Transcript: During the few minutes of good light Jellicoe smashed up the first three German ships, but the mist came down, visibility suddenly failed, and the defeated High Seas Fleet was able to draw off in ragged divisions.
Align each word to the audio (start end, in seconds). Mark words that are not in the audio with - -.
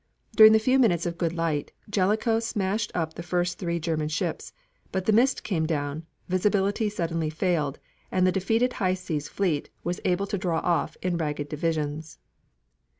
During 0.35 0.51
the 0.51 0.57
few 0.57 0.79
minutes 0.79 1.05
of 1.05 1.19
good 1.19 1.31
light 1.33 1.71
Jellicoe 1.87 2.39
smashed 2.39 2.91
up 2.95 3.13
the 3.13 3.21
first 3.21 3.59
three 3.59 3.79
German 3.79 4.07
ships, 4.07 4.51
but 4.91 5.05
the 5.05 5.11
mist 5.13 5.43
came 5.43 5.67
down, 5.67 6.07
visibility 6.27 6.89
suddenly 6.89 7.29
failed, 7.29 7.77
and 8.11 8.25
the 8.25 8.31
defeated 8.31 8.73
High 8.73 8.95
Seas 8.95 9.27
Fleet 9.27 9.69
was 9.83 10.01
able 10.03 10.25
to 10.25 10.39
draw 10.39 10.57
off 10.61 10.97
in 11.03 11.17
ragged 11.17 11.49
divisions. 11.49 12.17